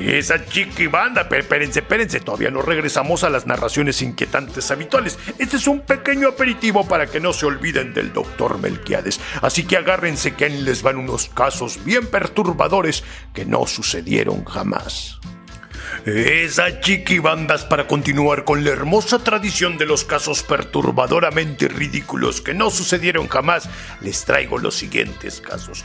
[0.00, 5.18] Esa chiquibanda, espérense, espérense, todavía no regresamos a las narraciones inquietantes habituales.
[5.38, 9.20] Este es un pequeño aperitivo para que no se olviden del doctor Melquiades.
[9.42, 15.20] Así que agárrense que les van unos casos bien perturbadores que no sucedieron jamás.
[16.06, 22.70] Esa chiquibandas para continuar con la hermosa tradición de los casos perturbadoramente ridículos que no
[22.70, 23.68] sucedieron jamás,
[24.00, 25.84] les traigo los siguientes casos.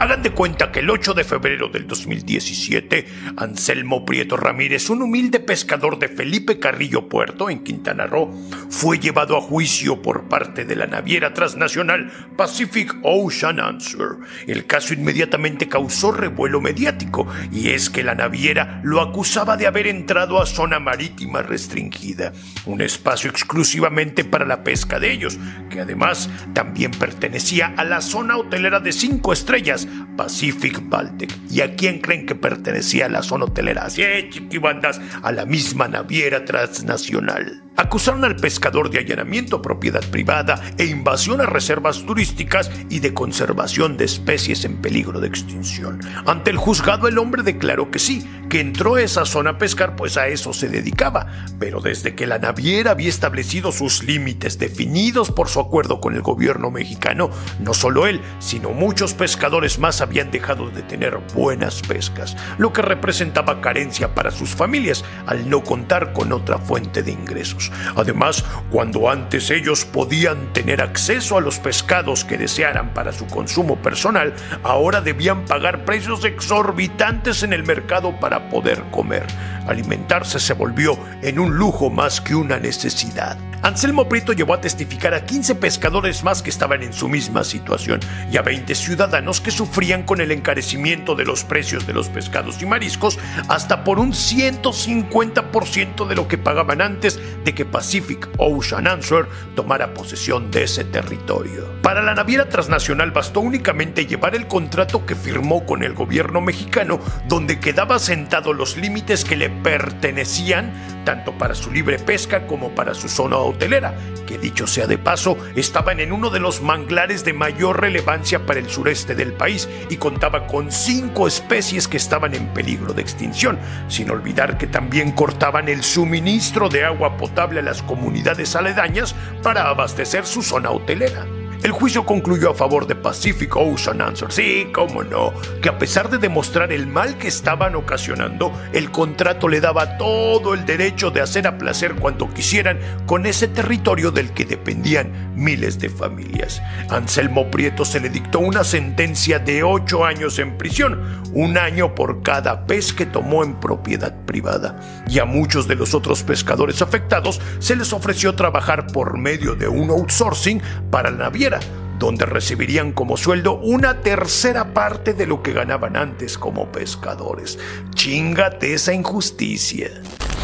[0.00, 3.06] Hagan de cuenta que el 8 de febrero del 2017,
[3.36, 8.32] Anselmo Prieto Ramírez, un humilde pescador de Felipe Carrillo Puerto, en Quintana Roo,
[8.70, 14.16] fue llevado a juicio por parte de la naviera transnacional Pacific Ocean Answer.
[14.46, 19.86] El caso inmediatamente causó revuelo mediático, y es que la naviera lo acusaba de haber
[19.86, 22.32] entrado a zona marítima restringida,
[22.64, 25.38] un espacio exclusivamente para la pesca de ellos,
[25.68, 29.86] que además también pertenecía a la zona hotelera de cinco estrellas,
[30.16, 31.34] Pacific Baltic.
[31.50, 33.84] ¿Y a quién creen que pertenecía la zona hotelera?
[33.84, 37.62] Así chiquibandas, a la misma naviera transnacional.
[37.76, 43.14] Acusaron al pescador de allanamiento a propiedad privada e invasión a reservas turísticas y de
[43.14, 46.00] conservación de especies en peligro de extinción.
[46.26, 49.96] Ante el juzgado el hombre declaró que sí, que entró a esa zona a pescar
[49.96, 55.30] pues a eso se dedicaba, pero desde que la naviera había establecido sus límites definidos
[55.30, 60.30] por su acuerdo con el gobierno mexicano, no solo él, sino muchos pescadores más habían
[60.30, 66.12] dejado de tener buenas pescas, lo que representaba carencia para sus familias al no contar
[66.12, 67.69] con otra fuente de ingresos.
[67.96, 73.76] Además, cuando antes ellos podían tener acceso a los pescados que desearan para su consumo
[73.76, 79.26] personal, ahora debían pagar precios exorbitantes en el mercado para poder comer.
[79.66, 83.36] Alimentarse se volvió en un lujo más que una necesidad.
[83.62, 88.00] Anselmo Prieto llevó a testificar a 15 pescadores más que estaban en su misma situación
[88.32, 92.62] y a 20 ciudadanos que sufrían con el encarecimiento de los precios de los pescados
[92.62, 98.86] y mariscos hasta por un 150% de lo que pagaban antes de que Pacific Ocean
[98.86, 101.68] Answer tomara posesión de ese territorio.
[101.82, 106.98] Para la naviera transnacional bastó únicamente llevar el contrato que firmó con el gobierno mexicano
[107.28, 110.72] donde quedaba sentado los límites que le pertenecían
[111.04, 113.94] tanto para su libre pesca como para su zona hotelera,
[114.26, 118.60] que dicho sea de paso, estaban en uno de los manglares de mayor relevancia para
[118.60, 123.58] el sureste del país y contaba con cinco especies que estaban en peligro de extinción,
[123.88, 129.68] sin olvidar que también cortaban el suministro de agua potable a las comunidades aledañas para
[129.68, 131.26] abastecer su zona hotelera.
[131.62, 134.32] El juicio concluyó a favor de Pacific Ocean Answer.
[134.32, 139.46] Sí, cómo no, que a pesar de demostrar el mal que estaban ocasionando, el contrato
[139.46, 144.30] le daba todo el derecho de hacer a placer cuanto quisieran con ese territorio del
[144.30, 146.62] que dependían miles de familias.
[146.88, 152.22] Anselmo Prieto se le dictó una sentencia de ocho años en prisión, un año por
[152.22, 154.80] cada pez que tomó en propiedad privada.
[155.06, 159.68] Y a muchos de los otros pescadores afectados se les ofreció trabajar por medio de
[159.68, 161.49] un outsourcing para la naviera
[161.98, 167.58] donde recibirían como sueldo una tercera parte de lo que ganaban antes como pescadores.
[167.94, 169.90] Chingate esa injusticia.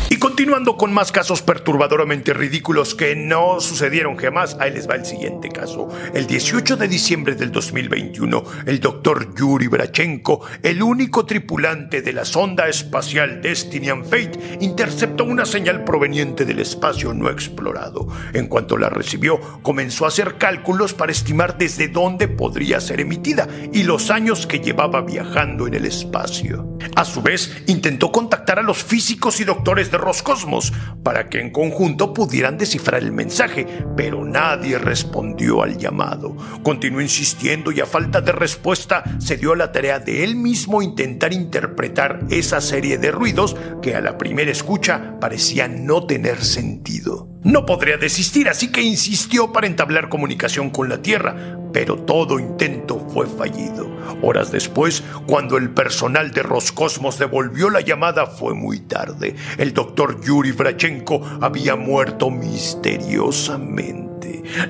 [0.09, 5.05] Y continuando con más casos perturbadoramente ridículos que no sucedieron jamás, ahí les va el
[5.05, 5.89] siguiente caso.
[6.15, 12.25] El 18 de diciembre del 2021, el doctor Yuri Brachenko, el único tripulante de la
[12.25, 18.07] sonda espacial Destiny and Fate, interceptó una señal proveniente del espacio no explorado.
[18.33, 23.49] En cuanto la recibió, comenzó a hacer cálculos para estimar desde dónde podría ser emitida
[23.73, 26.77] y los años que llevaba viajando en el espacio.
[26.95, 31.51] A su vez, intentó contactar a los físicos y doctores de Roscosmos para que en
[31.51, 36.37] conjunto pudieran descifrar el mensaje, pero nadie respondió al llamado.
[36.63, 40.83] Continuó insistiendo y a falta de respuesta se dio a la tarea de él mismo
[40.83, 47.36] intentar interpretar esa serie de ruidos que a la primera escucha parecían no tener sentido.
[47.47, 52.99] No podría desistir, así que insistió para entablar comunicación con la Tierra, pero todo intento
[53.09, 53.89] fue fallido.
[54.21, 59.37] Horas después, cuando el personal de Roscosmos devolvió la llamada, fue muy tarde.
[59.59, 64.06] El doctor Yuri Brachenko había muerto misteriosamente.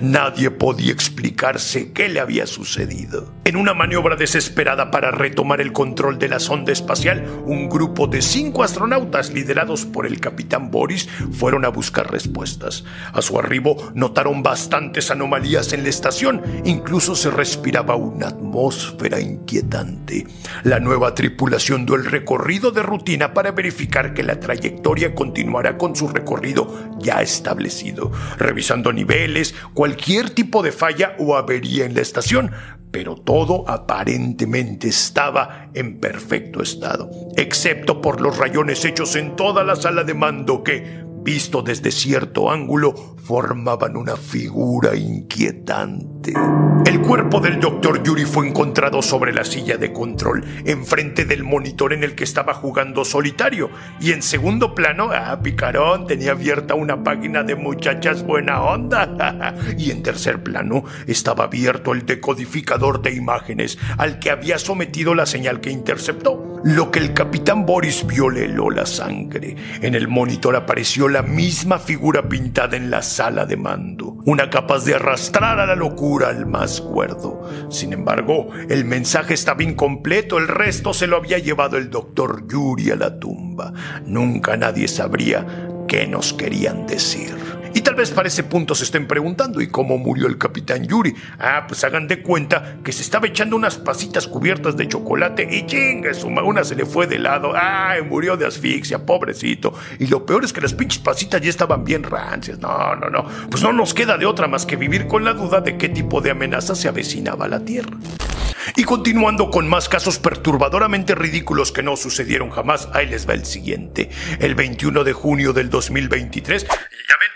[0.00, 3.32] Nadie podía explicarse qué le había sucedido.
[3.44, 8.22] En una maniobra desesperada para retomar el control de la sonda espacial, un grupo de
[8.22, 12.84] cinco astronautas liderados por el capitán Boris fueron a buscar respuestas.
[13.12, 20.26] A su arribo notaron bastantes anomalías en la estación, incluso se respiraba una atmósfera inquietante.
[20.64, 25.94] La nueva tripulación dio el recorrido de rutina para verificar que la trayectoria continuará con
[25.94, 29.35] su recorrido ya establecido, revisando niveles
[29.74, 32.52] cualquier tipo de falla o avería en la estación,
[32.90, 39.76] pero todo aparentemente estaba en perfecto estado, excepto por los rayones hechos en toda la
[39.76, 46.15] sala de mando que, visto desde cierto ángulo, formaban una figura inquietante.
[46.84, 51.92] El cuerpo del doctor Yuri fue encontrado sobre la silla de control, enfrente del monitor
[51.92, 53.70] en el que estaba jugando solitario,
[54.00, 59.90] y en segundo plano, ah, picarón, tenía abierta una página de muchachas buena onda, y
[59.90, 65.60] en tercer plano estaba abierto el decodificador de imágenes al que había sometido la señal
[65.60, 66.60] que interceptó.
[66.64, 69.54] Lo que el capitán Boris vio le heló la sangre.
[69.82, 74.84] En el monitor apareció la misma figura pintada en la sala de mando, una capaz
[74.84, 77.48] de arrastrar a la locura al más cuerdo.
[77.70, 82.90] Sin embargo, el mensaje estaba incompleto, el resto se lo había llevado el doctor Yuri
[82.90, 83.72] a la tumba.
[84.04, 85.46] Nunca nadie sabría
[85.88, 87.34] qué nos querían decir.
[87.76, 91.14] Y tal vez para ese punto se estén preguntando, ¿y cómo murió el capitán Yuri?
[91.38, 95.66] Ah, pues hagan de cuenta que se estaba echando unas pasitas cubiertas de chocolate y
[95.66, 97.52] chinga, su una se le fue de lado.
[97.54, 99.74] Ay, murió de asfixia, pobrecito.
[99.98, 102.58] Y lo peor es que las pinches pasitas ya estaban bien rancias.
[102.60, 103.26] No, no, no.
[103.50, 106.22] Pues no nos queda de otra más que vivir con la duda de qué tipo
[106.22, 107.98] de amenaza se avecinaba a la Tierra.
[108.74, 113.44] Y continuando con más casos perturbadoramente ridículos que no sucedieron jamás, ahí les va el
[113.44, 114.08] siguiente.
[114.40, 116.64] El 21 de junio del 2023.
[116.64, 117.35] Ya ven,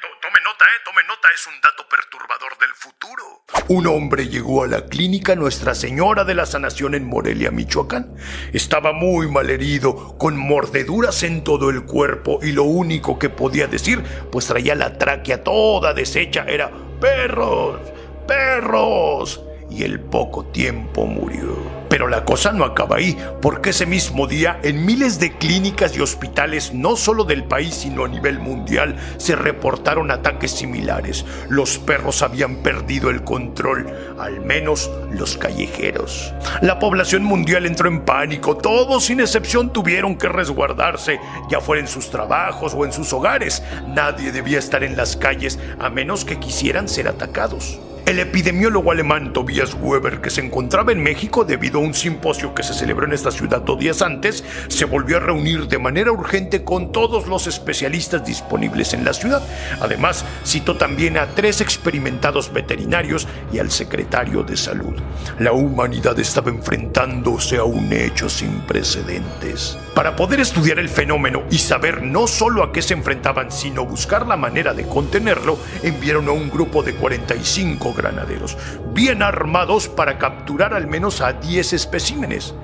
[1.34, 3.44] es un dato perturbador del futuro.
[3.68, 8.16] Un hombre llegó a la clínica Nuestra Señora de la Sanación en Morelia, Michoacán.
[8.52, 13.68] Estaba muy mal herido, con mordeduras en todo el cuerpo y lo único que podía
[13.68, 17.80] decir, pues traía la tráquea toda deshecha, era perros,
[18.26, 19.40] perros
[19.70, 21.79] y el poco tiempo murió.
[21.90, 26.00] Pero la cosa no acaba ahí, porque ese mismo día en miles de clínicas y
[26.00, 31.26] hospitales, no solo del país, sino a nivel mundial, se reportaron ataques similares.
[31.48, 36.32] Los perros habían perdido el control, al menos los callejeros.
[36.62, 41.18] La población mundial entró en pánico, todos sin excepción tuvieron que resguardarse,
[41.50, 43.64] ya fuera en sus trabajos o en sus hogares.
[43.88, 47.80] Nadie debía estar en las calles a menos que quisieran ser atacados.
[48.10, 52.64] El epidemiólogo alemán Tobias Weber, que se encontraba en México debido a un simposio que
[52.64, 56.64] se celebró en esta ciudad dos días antes, se volvió a reunir de manera urgente
[56.64, 59.40] con todos los especialistas disponibles en la ciudad.
[59.80, 64.96] Además, citó también a tres experimentados veterinarios y al secretario de salud.
[65.38, 69.78] La humanidad estaba enfrentándose a un hecho sin precedentes.
[69.94, 74.26] Para poder estudiar el fenómeno y saber no solo a qué se enfrentaban, sino buscar
[74.26, 78.56] la manera de contenerlo, enviaron a un grupo de 45 granaderos,
[78.92, 82.54] bien armados para capturar al menos a 10 especímenes.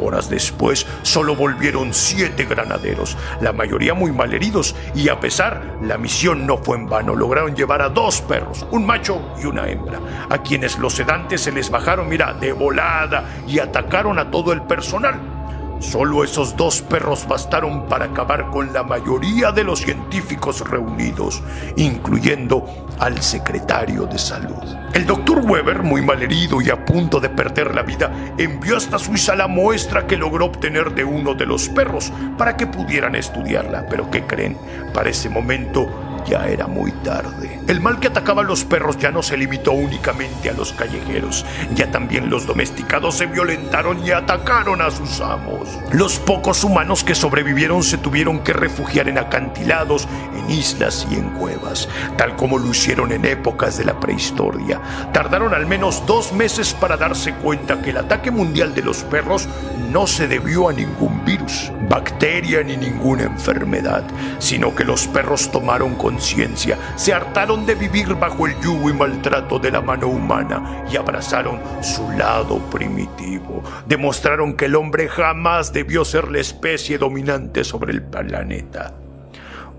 [0.00, 5.98] Horas después solo volvieron siete granaderos, la mayoría muy mal heridos, y a pesar, la
[5.98, 7.14] misión no fue en vano.
[7.14, 10.00] Lograron llevar a dos perros, un macho y una hembra,
[10.30, 14.62] a quienes los sedantes se les bajaron, mira, de volada y atacaron a todo el
[14.62, 15.39] personal.
[15.80, 21.42] Solo esos dos perros bastaron para acabar con la mayoría de los científicos reunidos,
[21.76, 22.66] incluyendo
[22.98, 24.62] al secretario de salud.
[24.92, 29.34] El doctor Weber, muy malherido y a punto de perder la vida, envió hasta Suiza
[29.34, 33.86] la muestra que logró obtener de uno de los perros para que pudieran estudiarla.
[33.88, 34.58] Pero ¿qué creen?
[34.92, 35.88] Para ese momento
[36.24, 37.60] ya era muy tarde.
[37.66, 41.44] El mal que atacaba a los perros ya no se limitó únicamente a los callejeros,
[41.74, 45.68] ya también los domesticados se violentaron y atacaron a sus amos.
[45.92, 51.30] Los pocos humanos que sobrevivieron se tuvieron que refugiar en acantilados, en islas y en
[51.30, 54.80] cuevas, tal como lo hicieron en épocas de la prehistoria.
[55.12, 59.48] Tardaron al menos dos meses para darse cuenta que el ataque mundial de los perros
[59.90, 64.04] no se debió a ningún virus, bacteria ni ninguna enfermedad,
[64.38, 69.70] sino que los perros tomaron se hartaron de vivir bajo el yugo y maltrato de
[69.70, 73.62] la mano humana y abrazaron su lado primitivo.
[73.86, 78.94] Demostraron que el hombre jamás debió ser la especie dominante sobre el planeta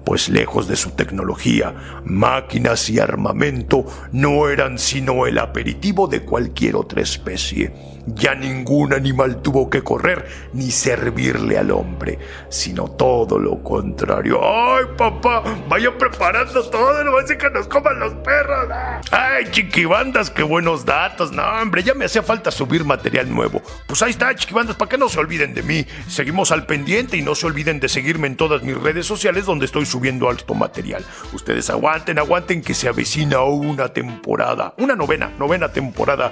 [0.03, 6.75] pues lejos de su tecnología, máquinas y armamento no eran sino el aperitivo de cualquier
[6.75, 7.71] otra especie.
[8.07, 12.17] Ya ningún animal tuvo que correr ni servirle al hombre,
[12.49, 14.39] sino todo lo contrario.
[14.43, 15.43] ¡Ay, papá!
[15.69, 18.69] Vayan preparando todo, no a que nos coman los perros.
[19.11, 21.31] ¡Ay, chiquibandas, qué buenos datos!
[21.31, 23.61] No, hombre, ya me hacía falta subir material nuevo.
[23.85, 25.85] Pues ahí está, chiquibandas, para que no se olviden de mí.
[26.07, 29.65] Seguimos al pendiente y no se olviden de seguirme en todas mis redes sociales donde
[29.65, 31.05] estoy subiendo alto material.
[31.33, 36.31] Ustedes aguanten, aguanten que se avecina una temporada, una novena, novena temporada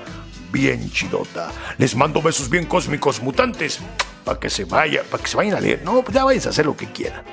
[0.51, 1.51] bien chidota.
[1.77, 3.79] Les mando besos bien cósmicos mutantes
[4.23, 5.81] para que se vaya, para que se vayan a leer.
[5.83, 7.23] No, pues ya vayan a hacer lo que quieran.